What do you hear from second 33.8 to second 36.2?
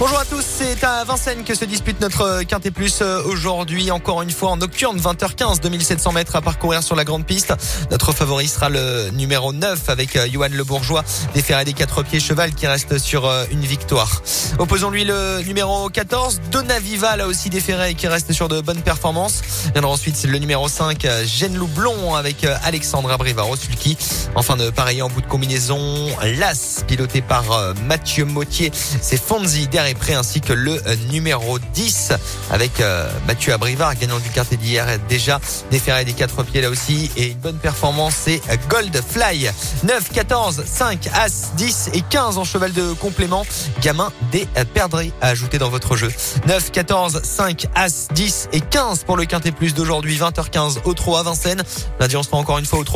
gagnant du quartier d'hier déjà, déféré des